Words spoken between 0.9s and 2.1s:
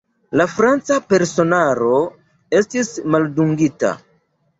personaro